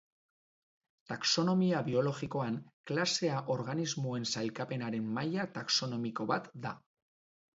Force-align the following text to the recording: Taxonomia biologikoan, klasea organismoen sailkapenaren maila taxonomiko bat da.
Taxonomia 1.09 1.81
biologikoan, 1.89 2.57
klasea 2.91 3.37
organismoen 3.55 4.25
sailkapenaren 4.35 5.13
maila 5.19 5.47
taxonomiko 5.59 6.29
bat 6.35 6.49
da. 6.65 6.73